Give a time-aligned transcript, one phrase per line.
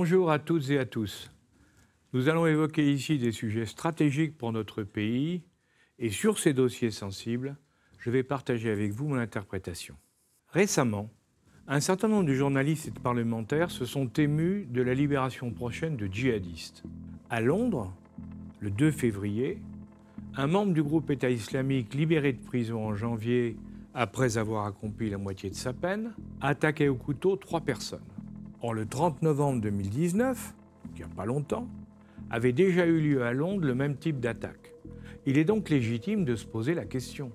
[0.00, 1.32] Bonjour à toutes et à tous.
[2.12, 5.42] Nous allons évoquer ici des sujets stratégiques pour notre pays
[5.98, 7.56] et sur ces dossiers sensibles,
[7.98, 9.96] je vais partager avec vous mon interprétation.
[10.50, 11.10] Récemment,
[11.66, 15.96] un certain nombre de journalistes et de parlementaires se sont émus de la libération prochaine
[15.96, 16.84] de djihadistes.
[17.28, 17.92] À Londres,
[18.60, 19.60] le 2 février,
[20.36, 23.56] un membre du groupe État islamique libéré de prison en janvier
[23.94, 27.98] après avoir accompli la moitié de sa peine, a attaqué au couteau trois personnes.
[28.60, 30.54] Or, le 30 novembre 2019,
[30.94, 31.68] il n'y a pas longtemps,
[32.28, 34.74] avait déjà eu lieu à Londres le même type d'attaque.
[35.26, 37.30] Il est donc légitime de se poser la question.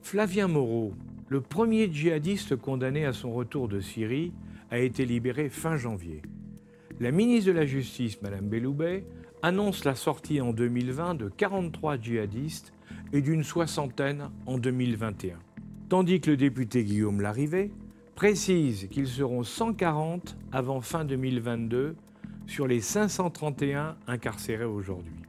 [0.00, 0.94] Flavien Moreau,
[1.28, 4.32] le premier djihadiste condamné à son retour de Syrie,
[4.70, 6.22] a été libéré fin janvier.
[6.98, 9.04] La ministre de la Justice, Mme Belloubet,
[9.42, 12.72] annonce la sortie en 2020 de 43 djihadistes
[13.12, 15.38] et d'une soixantaine en 2021.
[15.90, 17.70] Tandis que le député Guillaume Larrivé
[18.14, 21.96] précise qu'ils seront 140 avant fin 2022
[22.46, 25.22] sur les 531 incarcérés aujourd'hui.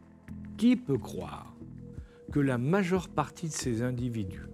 [0.57, 1.55] Qui peut croire
[2.31, 4.47] que la majeure partie de ces individus,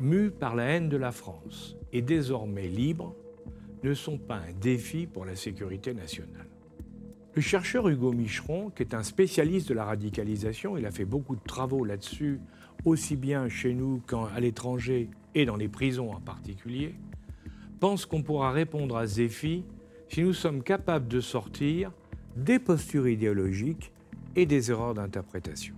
[0.00, 3.14] mus par la haine de la France et désormais libres,
[3.82, 6.48] ne sont pas un défi pour la sécurité nationale?
[7.34, 11.36] Le chercheur Hugo Micheron, qui est un spécialiste de la radicalisation, il a fait beaucoup
[11.36, 12.40] de travaux là-dessus,
[12.86, 16.94] aussi bien chez nous qu'à l'étranger et dans les prisons en particulier,
[17.78, 19.64] pense qu'on pourra répondre à ce défi
[20.08, 21.92] si nous sommes capables de sortir
[22.36, 23.92] des postures idéologiques
[24.34, 25.74] et des erreurs d'interprétation.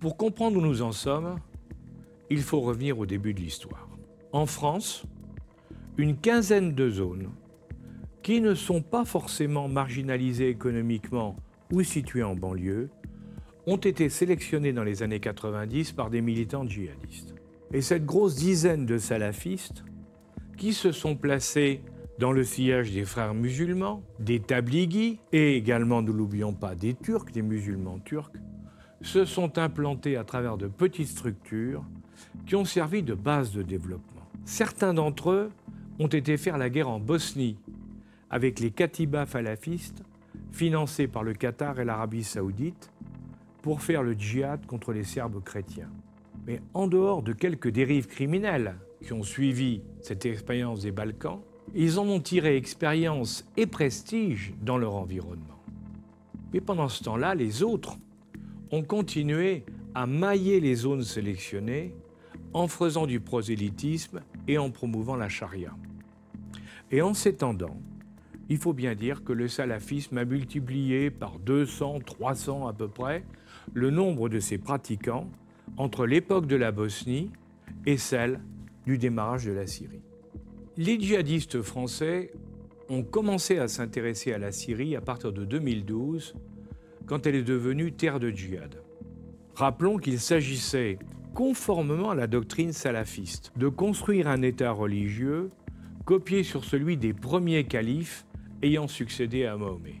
[0.00, 1.36] Pour comprendre où nous en sommes,
[2.28, 3.88] il faut revenir au début de l'histoire.
[4.32, 5.04] En France,
[5.96, 7.30] une quinzaine de zones
[8.22, 11.36] qui ne sont pas forcément marginalisées économiquement
[11.72, 12.90] ou situées en banlieue
[13.66, 17.34] ont été sélectionnés dans les années 90 par des militants djihadistes.
[17.72, 19.84] Et cette grosse dizaine de salafistes,
[20.56, 21.80] qui se sont placés
[22.18, 27.32] dans le sillage des frères musulmans, des tabligis et également, ne l'oublions pas, des Turcs,
[27.32, 28.30] des musulmans turcs,
[29.02, 31.84] se sont implantés à travers de petites structures
[32.46, 34.22] qui ont servi de base de développement.
[34.44, 35.50] Certains d'entre eux
[35.98, 37.56] ont été faire la guerre en Bosnie
[38.30, 40.02] avec les Katibas falafistes
[40.52, 42.90] financés par le Qatar et l'Arabie saoudite
[43.64, 45.88] pour faire le djihad contre les Serbes chrétiens.
[46.46, 51.40] Mais en dehors de quelques dérives criminelles qui ont suivi cette expérience des Balkans,
[51.74, 55.62] ils en ont tiré expérience et prestige dans leur environnement.
[56.52, 57.96] Mais pendant ce temps-là, les autres
[58.70, 59.64] ont continué
[59.94, 61.94] à mailler les zones sélectionnées
[62.52, 65.74] en faisant du prosélytisme et en promouvant la charia.
[66.90, 67.78] Et en s'étendant,
[68.50, 73.24] il faut bien dire que le salafisme a multiplié par 200, 300 à peu près
[73.72, 75.30] le nombre de ses pratiquants
[75.76, 77.30] entre l'époque de la Bosnie
[77.86, 78.40] et celle
[78.86, 80.02] du démarrage de la Syrie.
[80.76, 82.32] Les djihadistes français
[82.88, 86.34] ont commencé à s'intéresser à la Syrie à partir de 2012,
[87.06, 88.82] quand elle est devenue terre de djihad.
[89.54, 90.98] Rappelons qu'il s'agissait,
[91.32, 95.50] conformément à la doctrine salafiste, de construire un État religieux
[96.04, 98.26] copié sur celui des premiers califes
[98.62, 99.98] ayant succédé à Mahomet.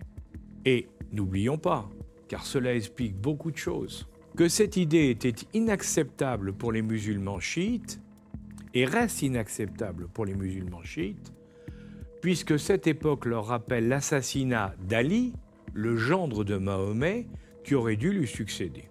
[0.64, 1.88] Et n'oublions pas
[2.28, 8.00] car cela explique beaucoup de choses, que cette idée était inacceptable pour les musulmans chiites
[8.74, 11.32] et reste inacceptable pour les musulmans chiites,
[12.20, 15.32] puisque cette époque leur rappelle l'assassinat d'Ali,
[15.72, 17.26] le gendre de Mahomet,
[17.64, 18.88] qui aurait dû lui succéder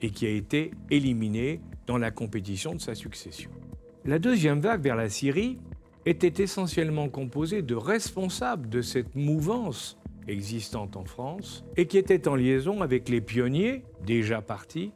[0.00, 3.50] et qui a été éliminé dans la compétition de sa succession.
[4.04, 5.58] La deuxième vague vers la Syrie
[6.06, 12.34] était essentiellement composée de responsables de cette mouvance existante en France et qui était en
[12.34, 14.92] liaison avec les pionniers déjà partis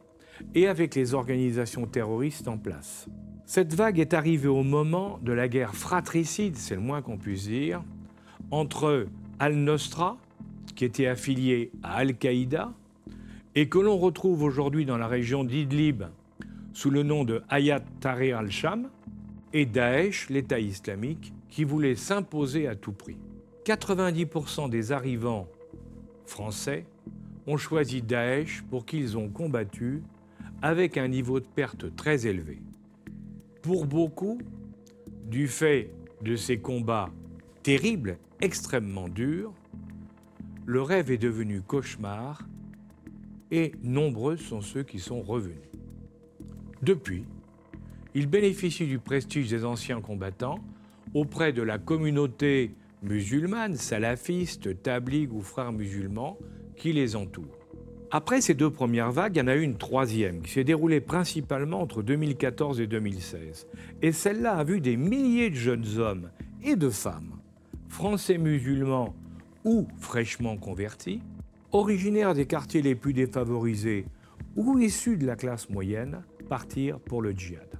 [0.55, 3.07] et avec les organisations terroristes en place.
[3.45, 7.47] Cette vague est arrivée au moment de la guerre fratricide, c'est le moins qu'on puisse
[7.47, 7.81] dire,
[8.51, 9.07] entre
[9.39, 10.17] Al-Nostra,
[10.75, 12.73] qui était affilié à Al-Qaïda,
[13.55, 16.03] et que l'on retrouve aujourd'hui dans la région d'Idlib
[16.73, 18.89] sous le nom de Hayat Tahrir al-Sham,
[19.53, 23.17] et Daesh, l'État islamique, qui voulait s'imposer à tout prix.
[23.67, 25.45] 90% des arrivants
[26.25, 26.85] français
[27.47, 30.03] ont choisi Daesh pour qu'ils ont combattu
[30.61, 32.61] avec un niveau de perte très élevé.
[33.61, 34.37] Pour beaucoup,
[35.25, 35.91] du fait
[36.21, 37.09] de ces combats
[37.61, 39.53] terribles, extrêmement durs,
[40.65, 42.47] le rêve est devenu cauchemar
[43.51, 45.57] et nombreux sont ceux qui sont revenus.
[46.81, 47.25] Depuis,
[48.15, 50.59] ils bénéficient du prestige des anciens combattants
[51.13, 52.73] auprès de la communauté
[53.07, 56.37] musulmanes, salafistes, tabligs ou frères musulmans
[56.75, 57.57] qui les entourent.
[58.09, 61.01] Après ces deux premières vagues, il y en a eu une troisième qui s'est déroulée
[61.01, 63.67] principalement entre 2014 et 2016.
[64.01, 66.29] Et celle-là a vu des milliers de jeunes hommes
[66.63, 67.39] et de femmes,
[67.89, 69.13] français musulmans
[69.65, 71.21] ou fraîchement convertis,
[71.73, 74.05] originaires des quartiers les plus défavorisés
[74.55, 77.76] ou issus de la classe moyenne, partir pour le djihad.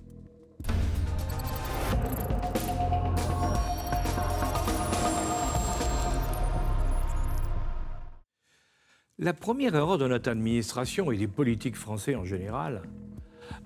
[9.28, 12.84] La première erreur de notre administration et des politiques français en général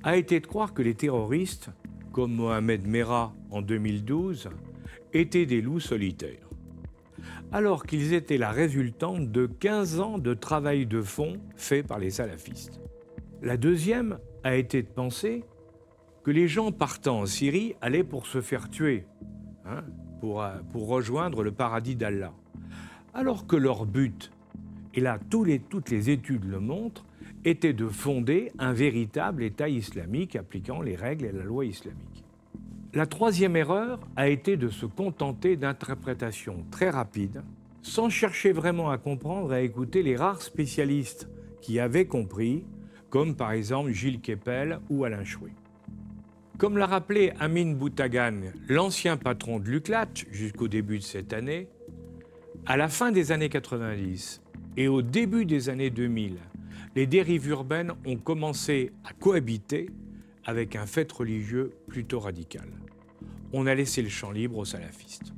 [0.02, 1.70] a été de croire que les terroristes,
[2.12, 4.50] comme Mohamed Merah en 2012,
[5.14, 6.50] étaient des loups solitaires,
[7.52, 12.10] alors qu'ils étaient la résultante de 15 ans de travail de fond fait par les
[12.10, 12.82] salafistes.
[13.44, 15.44] La deuxième a été de penser
[16.24, 19.06] que les gens partant en Syrie allaient pour se faire tuer,
[19.68, 19.84] hein,
[20.22, 22.34] pour, pour rejoindre le paradis d'Allah,
[23.14, 24.32] alors que leur but
[24.94, 27.06] et là toutes les études le montrent,
[27.46, 32.24] était de fonder un véritable État islamique appliquant les règles et la loi islamique.
[32.94, 37.42] La troisième erreur a été de se contenter d'interprétations très rapides,
[37.82, 41.30] sans chercher vraiment à comprendre et à écouter les rares spécialistes
[41.62, 42.64] qui avaient compris,
[43.10, 45.54] comme par exemple Gilles Kepel ou Alain Chouet.
[46.58, 51.70] Comme l'a rappelé Amin Boutagan, l'ancien patron de l'UCLAT jusqu'au début de cette année,
[52.66, 54.41] à la fin des années 90,
[54.78, 56.38] et au début des années 2000,
[56.96, 59.90] les dérives urbaines ont commencé à cohabiter
[60.46, 62.68] avec un fait religieux plutôt radical.
[63.54, 65.34] On a laissé le champ libre aux salafistes.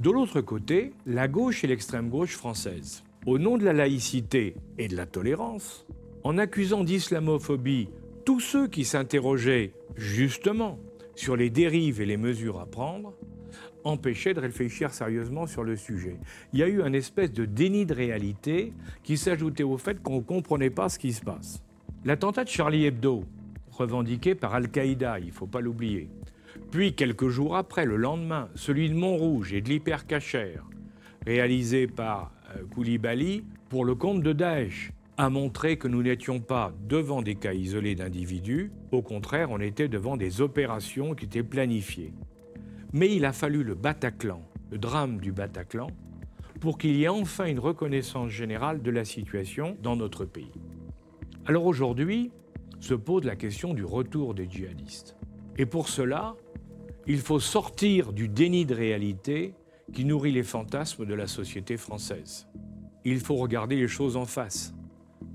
[0.00, 4.88] De l'autre côté, la gauche et l'extrême gauche française, au nom de la laïcité et
[4.88, 5.86] de la tolérance,
[6.24, 7.88] en accusant d'islamophobie
[8.24, 10.78] tous ceux qui s'interrogeaient justement
[11.14, 13.14] sur les dérives et les mesures à prendre,
[13.84, 16.16] empêchait de réfléchir sérieusement sur le sujet.
[16.52, 20.16] Il y a eu un espèce de déni de réalité qui s'ajoutait au fait qu'on
[20.16, 21.62] ne comprenait pas ce qui se passe.
[22.04, 23.24] L'attentat de Charlie Hebdo,
[23.70, 26.08] revendiqué par Al-Qaïda, il ne faut pas l'oublier.
[26.70, 30.56] Puis, quelques jours après, le lendemain, celui de Montrouge et de l'hypercacher,
[31.26, 36.72] réalisé par euh, Koulibaly pour le compte de Daesh, a montré que nous n'étions pas
[36.88, 42.12] devant des cas isolés d'individus, au contraire, on était devant des opérations qui étaient planifiées.
[42.92, 45.88] Mais il a fallu le Bataclan, le drame du Bataclan,
[46.60, 50.52] pour qu'il y ait enfin une reconnaissance générale de la situation dans notre pays.
[51.46, 52.30] Alors aujourd'hui,
[52.80, 55.16] se pose la question du retour des djihadistes.
[55.56, 56.34] Et pour cela,
[57.06, 59.54] il faut sortir du déni de réalité
[59.92, 62.48] qui nourrit les fantasmes de la société française.
[63.04, 64.74] Il faut regarder les choses en face.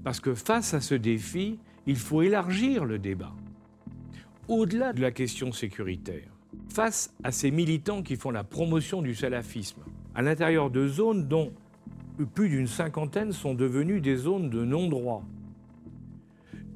[0.04, 3.34] Parce que face à ce défi, il faut élargir le débat.
[4.48, 6.37] Au-delà de la question sécuritaire,
[6.70, 9.82] face à ces militants qui font la promotion du salafisme,
[10.16, 11.52] à l'intérieur de zones dont
[12.26, 15.24] plus d'une cinquantaine sont devenues des zones de non-droit.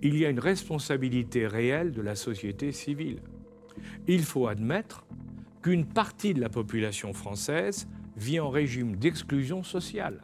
[0.03, 3.19] Il y a une responsabilité réelle de la société civile.
[4.07, 5.05] Il faut admettre
[5.61, 7.87] qu'une partie de la population française
[8.17, 10.21] vit en régime d'exclusion sociale.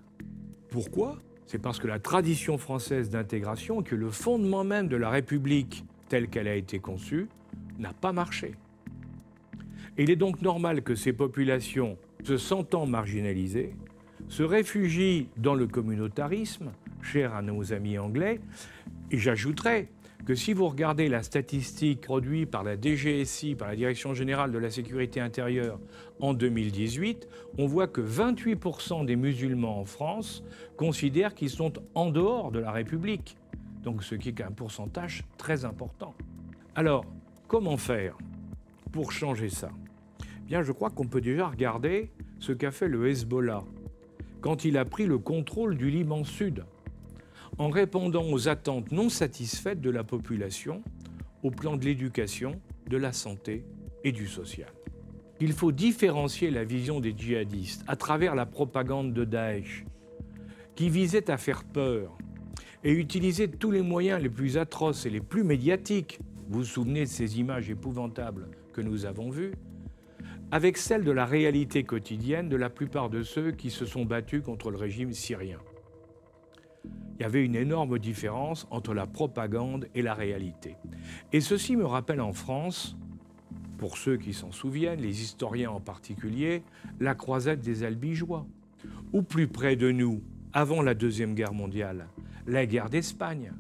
[0.70, 1.18] Pourquoi?
[1.46, 6.28] C'est parce que la tradition française d'intégration, que le fondement même de la République telle
[6.28, 7.28] qu'elle a été conçue,
[7.80, 8.56] n'a pas marché
[9.98, 13.76] il est donc normal que ces populations, se sentant marginalisées,
[14.28, 18.40] se réfugient dans le communautarisme, cher à nos amis anglais,
[19.12, 19.90] et j'ajouterais
[20.26, 24.58] que si vous regardez la statistique produite par la DGSI, par la Direction générale de
[24.58, 25.80] la sécurité intérieure
[26.20, 30.44] en 2018, on voit que 28% des musulmans en France
[30.76, 33.38] considèrent qu'ils sont en dehors de la République,
[33.84, 36.14] donc ce qui est un pourcentage très important.
[36.76, 37.06] Alors,
[37.48, 38.18] comment faire
[38.92, 39.70] pour changer ça?
[40.48, 43.66] Bien, je crois qu'on peut déjà regarder ce qu'a fait le Hezbollah
[44.40, 46.64] quand il a pris le contrôle du Liban Sud,
[47.58, 50.84] en répondant aux attentes non satisfaites de la population
[51.44, 53.66] au plan de l'éducation, de la santé
[54.06, 54.72] et du social.
[55.42, 59.84] Il faut différencier la vision des djihadistes à travers la propagande de Daesh,
[60.76, 62.18] qui visait à faire peur
[62.86, 66.20] et utiliser tous les moyens les plus atroces et les plus médiatiques.
[66.48, 69.52] Vous vous souvenez de ces images épouvantables que nous avons vues?
[70.52, 74.42] Avec celle de la réalité quotidienne de la plupart de ceux qui se sont battus
[74.42, 75.60] contre le régime syrien.
[77.20, 80.76] Il y avait une énorme différence entre la propagande et la réalité.
[81.34, 82.96] Et ceci me rappelle en France,
[83.78, 86.64] pour ceux qui s'en souviennent, les historiens en particulier,
[87.00, 88.46] la croisade des Albigeois.
[89.14, 90.22] Ou plus près de nous,
[90.54, 92.08] avant la Deuxième Guerre mondiale,
[92.46, 93.52] la guerre d'Espagne,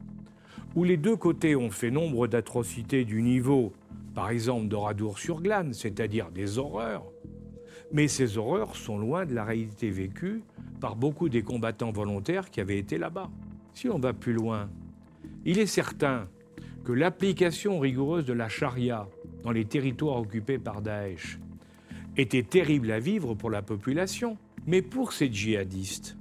[0.75, 3.74] où les deux côtés ont fait nombre d'atrocités du niveau
[4.17, 7.03] par exemple d'Oradour-sur-Glane, c'est-à-dire des horreurs.
[7.91, 10.41] Mais ces horreurs sont loin de la réalité vécue
[10.81, 13.29] par beaucoup des combattants volontaires qui avaient été là-bas.
[13.75, 14.71] Si on va plus loin,
[15.45, 16.27] il est certain
[16.83, 19.07] que l'application rigoureuse de la charia
[19.43, 21.38] dans les territoires occupés par Daesh
[22.17, 26.17] était terrible à vivre pour la population, mais pour ces djihadistes,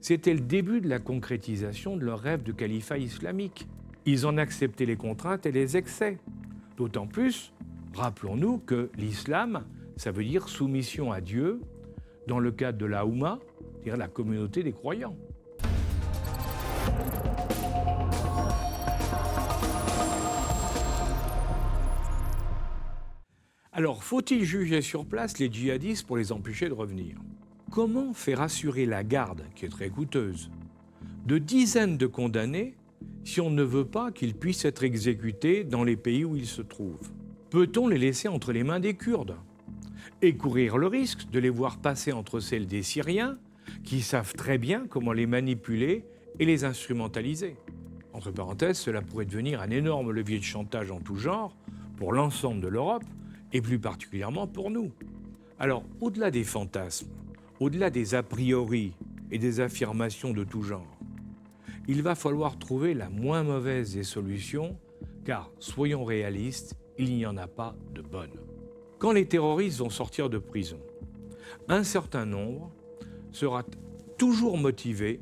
[0.00, 3.68] c'était le début de la concrétisation de leur rêve de califat islamique.
[4.06, 6.16] Ils en acceptaient les contraintes et les excès.
[6.80, 7.52] D'autant plus,
[7.92, 9.66] rappelons-nous que l'islam,
[9.98, 11.60] ça veut dire soumission à Dieu
[12.26, 13.38] dans le cadre de la Houma,
[13.74, 15.14] c'est-à-dire la communauté des croyants.
[23.72, 27.18] Alors, faut-il juger sur place les djihadistes pour les empêcher de revenir?
[27.70, 30.50] Comment faire assurer la garde, qui est très coûteuse,
[31.26, 32.74] de dizaines de condamnés
[33.24, 36.62] si on ne veut pas qu'ils puissent être exécutés dans les pays où ils se
[36.62, 37.10] trouvent
[37.50, 39.36] Peut-on les laisser entre les mains des Kurdes
[40.22, 43.38] et courir le risque de les voir passer entre celles des Syriens
[43.84, 46.04] qui savent très bien comment les manipuler
[46.38, 47.56] et les instrumentaliser?
[48.12, 51.56] Entre parenthèses, cela pourrait devenir un énorme levier de chantage en tout genre
[51.96, 53.04] pour l'ensemble de l'Europe
[53.52, 54.90] et plus particulièrement pour nous.
[55.58, 57.08] Alors, au-delà des fantasmes,
[57.60, 58.92] au-delà des a priori
[59.30, 60.89] et des affirmations de tout genre,
[61.88, 64.76] il va falloir trouver la moins mauvaise des solutions,
[65.24, 68.38] car, soyons réalistes, il n'y en a pas de bonne.
[68.98, 70.80] Quand les terroristes vont sortir de prison,
[71.68, 72.70] un certain nombre
[73.32, 73.64] sera
[74.18, 75.20] toujours motivé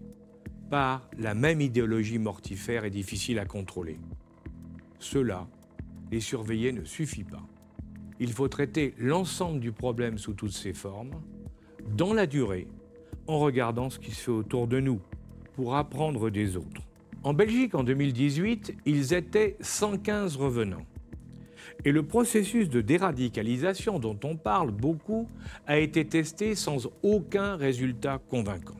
[0.70, 3.98] par la même idéologie mortifère et difficile à contrôler.
[4.98, 5.46] Cela,
[6.10, 7.46] les surveiller ne suffit pas.
[8.20, 11.22] Il faut traiter l'ensemble du problème sous toutes ses formes,
[11.96, 12.66] dans la durée,
[13.26, 15.00] en regardant ce qui se fait autour de nous,
[15.58, 16.82] pour apprendre des autres.
[17.24, 20.86] En Belgique, en 2018, ils étaient 115 revenants.
[21.84, 25.28] Et le processus de déradicalisation dont on parle beaucoup
[25.66, 28.76] a été testé sans aucun résultat convaincant.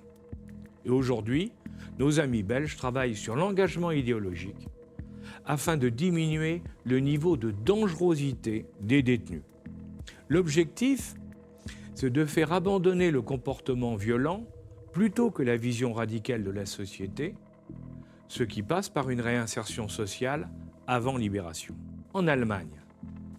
[0.85, 1.51] Et aujourd'hui,
[1.99, 4.69] nos amis belges travaillent sur l'engagement idéologique
[5.47, 9.43] afin de diminuer le niveau de dangerosité des détenus.
[10.29, 11.17] L'objectif,
[11.97, 14.47] c'est de faire abandonner le comportement violent
[14.93, 17.35] plutôt que la vision radicale de la société,
[18.29, 20.49] ce qui passe par une réinsertion sociale
[20.87, 21.75] avant libération.
[22.15, 22.81] En Allemagne,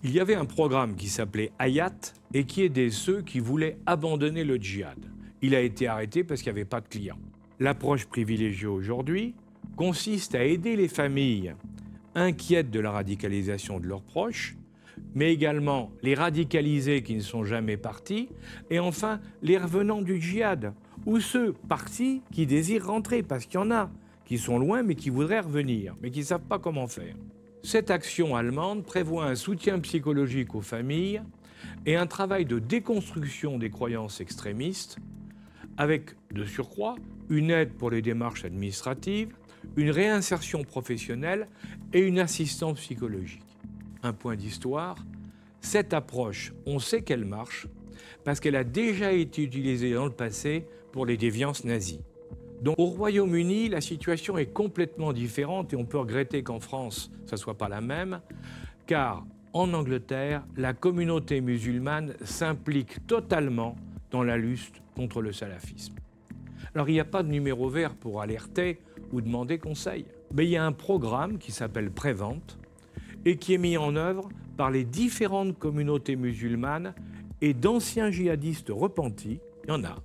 [0.03, 4.43] il y avait un programme qui s'appelait Hayat et qui aidait ceux qui voulaient abandonner
[4.43, 4.97] le djihad.
[5.41, 7.19] Il a été arrêté parce qu'il n'y avait pas de clients.
[7.59, 9.35] L'approche privilégiée aujourd'hui
[9.75, 11.53] consiste à aider les familles
[12.15, 14.55] inquiètes de la radicalisation de leurs proches,
[15.15, 18.29] mais également les radicalisés qui ne sont jamais partis,
[18.69, 20.73] et enfin les revenants du djihad,
[21.05, 23.89] ou ceux partis qui désirent rentrer, parce qu'il y en a
[24.25, 27.15] qui sont loin mais qui voudraient revenir, mais qui ne savent pas comment faire.
[27.63, 31.21] Cette action allemande prévoit un soutien psychologique aux familles
[31.85, 34.97] et un travail de déconstruction des croyances extrémistes,
[35.77, 36.95] avec de surcroît
[37.29, 39.33] une aide pour les démarches administratives,
[39.75, 41.47] une réinsertion professionnelle
[41.93, 43.43] et une assistance psychologique.
[44.03, 44.95] Un point d'histoire,
[45.61, 47.67] cette approche, on sait qu'elle marche
[48.23, 52.01] parce qu'elle a déjà été utilisée dans le passé pour les déviances nazies.
[52.61, 57.35] Donc au Royaume-Uni, la situation est complètement différente et on peut regretter qu'en France, ça
[57.35, 58.19] ne soit pas la même,
[58.85, 63.75] car en Angleterre, la communauté musulmane s'implique totalement
[64.11, 65.95] dans la lutte contre le salafisme.
[66.75, 68.79] Alors il n'y a pas de numéro vert pour alerter
[69.11, 70.05] ou demander conseil.
[70.33, 72.59] Mais il y a un programme qui s'appelle Prévente
[73.25, 76.93] et qui est mis en œuvre par les différentes communautés musulmanes
[77.41, 79.95] et d'anciens djihadistes repentis, il y en a,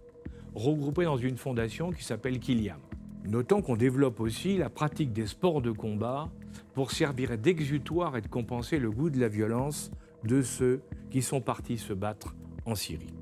[0.55, 2.79] regroupés dans une fondation qui s'appelle Kiliam.
[3.25, 6.31] Notons qu'on développe aussi la pratique des sports de combat
[6.75, 9.91] pour servir d'exutoire et de compenser le goût de la violence
[10.25, 12.35] de ceux qui sont partis se battre
[12.67, 13.15] en Syrie.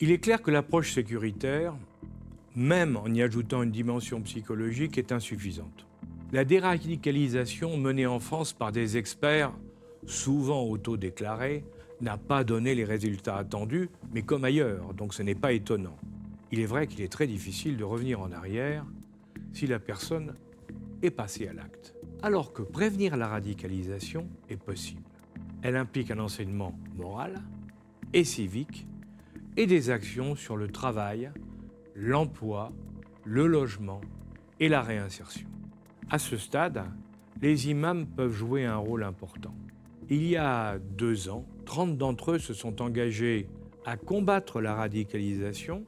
[0.00, 1.74] Il est clair que l'approche sécuritaire,
[2.56, 5.86] même en y ajoutant une dimension psychologique, est insuffisante.
[6.32, 9.52] La déradicalisation menée en France par des experts,
[10.06, 11.64] souvent autodéclarés,
[12.00, 15.96] n'a pas donné les résultats attendus, mais comme ailleurs, donc ce n'est pas étonnant.
[16.50, 18.84] Il est vrai qu'il est très difficile de revenir en arrière
[19.52, 20.34] si la personne
[21.02, 21.94] est passée à l'acte.
[22.22, 25.02] Alors que prévenir la radicalisation est possible.
[25.62, 27.42] Elle implique un enseignement moral
[28.12, 28.86] et civique
[29.56, 31.30] et des actions sur le travail,
[31.94, 32.72] l'emploi,
[33.24, 34.00] le logement
[34.60, 35.48] et la réinsertion.
[36.10, 36.84] À ce stade,
[37.40, 39.54] les imams peuvent jouer un rôle important.
[40.10, 43.48] Il y a deux ans, 30 d'entre eux se sont engagés
[43.86, 45.84] à combattre la radicalisation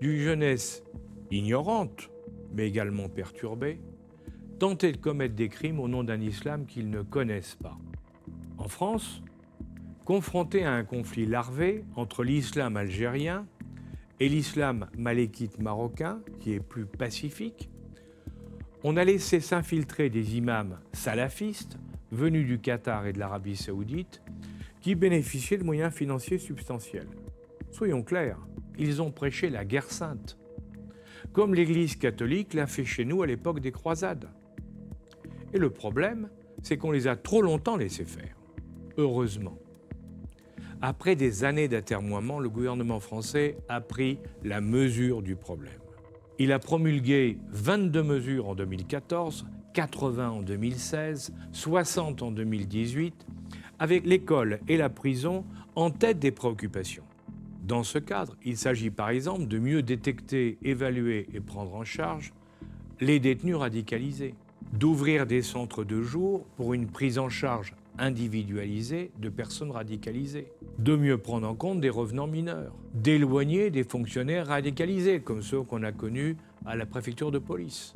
[0.00, 0.82] d'une jeunesse
[1.30, 2.10] ignorante,
[2.52, 3.80] mais également perturbée,
[4.58, 7.78] tenter de commettre des crimes au nom d'un islam qu'ils ne connaissent pas.
[8.58, 9.22] En France,
[10.04, 13.46] confronté à un conflit larvé entre l'islam algérien
[14.20, 17.70] et l'islam malékite marocain, qui est plus pacifique,
[18.84, 21.78] on a laissé s'infiltrer des imams salafistes
[22.10, 24.22] venus du Qatar et de l'Arabie saoudite
[24.80, 27.08] qui bénéficiaient de moyens financiers substantiels.
[27.70, 28.38] Soyons clairs,
[28.78, 30.36] ils ont prêché la guerre sainte,
[31.32, 34.28] comme l'Église catholique l'a fait chez nous à l'époque des croisades.
[35.52, 36.28] Et le problème,
[36.62, 38.36] c'est qu'on les a trop longtemps laissés faire.
[38.96, 39.58] Heureusement.
[40.80, 45.81] Après des années d'atermoiement, le gouvernement français a pris la mesure du problème.
[46.38, 53.26] Il a promulgué 22 mesures en 2014, 80 en 2016, 60 en 2018,
[53.78, 55.44] avec l'école et la prison
[55.76, 57.04] en tête des préoccupations.
[57.62, 62.32] Dans ce cadre, il s'agit par exemple de mieux détecter, évaluer et prendre en charge
[63.00, 64.34] les détenus radicalisés,
[64.72, 70.96] d'ouvrir des centres de jour pour une prise en charge individualisée de personnes radicalisées, de
[70.96, 75.92] mieux prendre en compte des revenants mineurs, d'éloigner des fonctionnaires radicalisés comme ceux qu'on a
[75.92, 77.94] connus à la préfecture de police,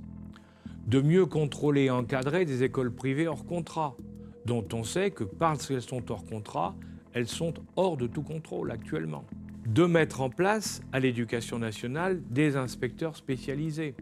[0.87, 3.97] de mieux contrôler et encadrer des écoles privées hors contrat,
[4.45, 6.75] dont on sait que parce qu'elles sont hors contrat,
[7.13, 9.25] elles sont hors de tout contrôle actuellement.
[9.67, 13.95] De mettre en place à l'éducation nationale des inspecteurs spécialisés.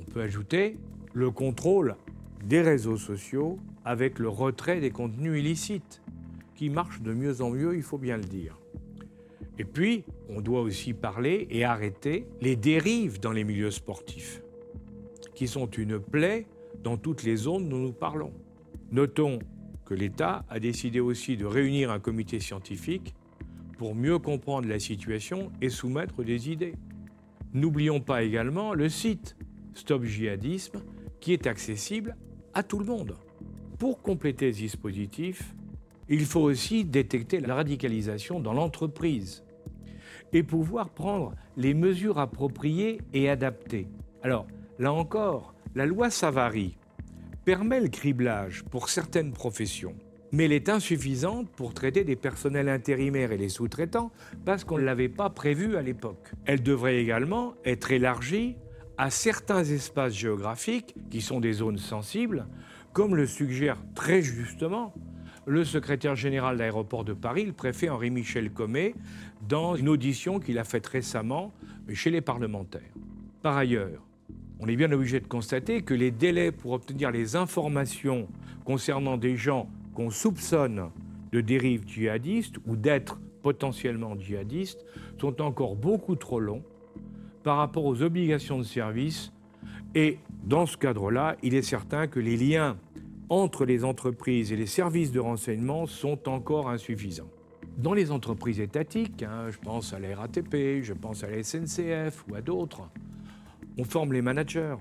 [0.00, 0.76] On peut ajouter
[1.14, 1.96] le contrôle
[2.44, 6.02] des réseaux sociaux avec le retrait des contenus illicites,
[6.54, 8.60] qui marche de mieux en mieux, il faut bien le dire.
[9.58, 14.42] Et puis, on doit aussi parler et arrêter les dérives dans les milieux sportifs
[15.34, 16.46] qui sont une plaie
[16.84, 18.34] dans toutes les zones dont nous parlons.
[18.92, 19.38] Notons
[19.86, 23.14] que l'État a décidé aussi de réunir un comité scientifique
[23.78, 26.74] pour mieux comprendre la situation et soumettre des idées.
[27.54, 29.34] N'oublions pas également le site
[29.72, 30.82] Stop Jihadisme
[31.20, 32.16] qui est accessible
[32.52, 33.16] à tout le monde.
[33.78, 35.54] Pour compléter ce dispositif,
[36.08, 39.44] il faut aussi détecter la radicalisation dans l'entreprise
[40.32, 43.88] et pouvoir prendre les mesures appropriées et adaptées.
[44.22, 44.46] Alors,
[44.78, 46.76] Là encore, la loi Savary
[47.44, 49.96] permet le criblage pour certaines professions,
[50.30, 54.12] mais elle est insuffisante pour traiter des personnels intérimaires et les sous-traitants
[54.44, 56.30] parce qu'on ne l'avait pas prévu à l'époque.
[56.44, 58.54] Elle devrait également être élargie
[58.98, 62.46] à certains espaces géographiques qui sont des zones sensibles,
[62.98, 64.92] comme le suggère très justement
[65.46, 68.92] le secrétaire général d'aéroport de Paris, le préfet Henri-Michel Commet,
[69.48, 71.52] dans une audition qu'il a faite récemment
[71.94, 72.90] chez les parlementaires.
[73.40, 74.04] Par ailleurs,
[74.58, 78.26] on est bien obligé de constater que les délais pour obtenir les informations
[78.64, 80.90] concernant des gens qu'on soupçonne
[81.30, 84.84] de dérive djihadiste ou d'être potentiellement djihadistes
[85.20, 86.64] sont encore beaucoup trop longs
[87.44, 89.32] par rapport aux obligations de service.
[89.94, 92.78] Et dans ce cadre-là, il est certain que les liens
[93.28, 97.28] entre les entreprises et les services de renseignement sont encore insuffisants.
[97.76, 102.24] Dans les entreprises étatiques, hein, je pense à la RATP, je pense à la SNCF
[102.28, 102.88] ou à d'autres,
[103.76, 104.76] on forme les managers,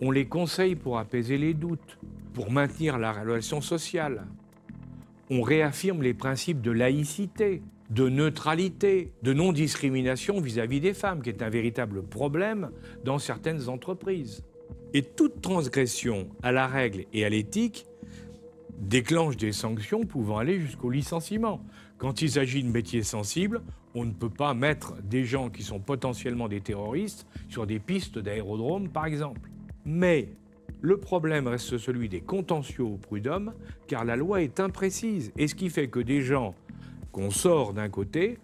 [0.00, 1.98] on les conseille pour apaiser les doutes,
[2.32, 4.24] pour maintenir la relation sociale.
[5.28, 11.42] On réaffirme les principes de laïcité, de neutralité, de non-discrimination vis-à-vis des femmes, qui est
[11.42, 12.70] un véritable problème
[13.04, 14.42] dans certaines entreprises.
[14.94, 17.86] Et toute transgression à la règle et à l'éthique
[18.78, 21.60] déclenche des sanctions pouvant aller jusqu'au licenciement.
[21.98, 23.62] Quand il s'agit de métiers sensibles,
[23.94, 28.18] on ne peut pas mettre des gens qui sont potentiellement des terroristes sur des pistes
[28.18, 29.50] d'aérodrome, par exemple.
[29.84, 30.28] Mais
[30.80, 33.52] le problème reste celui des contentieux au prud'homme,
[33.88, 36.54] car la loi est imprécise, et ce qui fait que des gens
[37.10, 38.38] qu'on sort d'un côté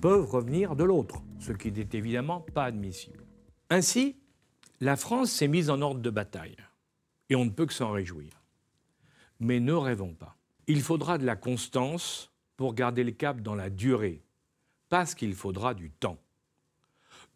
[0.00, 3.24] peuvent revenir de l'autre, ce qui n'est évidemment pas admissible.
[3.70, 4.16] Ainsi,
[4.82, 6.56] la France s'est mise en ordre de bataille,
[7.28, 8.42] et on ne peut que s'en réjouir.
[9.38, 10.38] Mais ne rêvons pas.
[10.66, 14.22] Il faudra de la constance pour garder le cap dans la durée,
[14.88, 16.18] parce qu'il faudra du temps.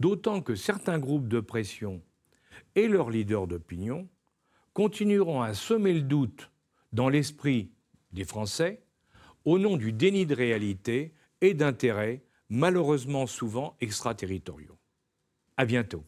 [0.01, 2.03] D'autant que certains groupes de pression
[2.75, 4.09] et leurs leaders d'opinion
[4.73, 6.51] continueront à semer le doute
[6.93, 7.71] dans l'esprit
[8.13, 8.83] des Français
[9.45, 14.79] au nom du déni de réalité et d'intérêts malheureusement souvent extraterritoriaux.
[15.57, 16.05] À bientôt.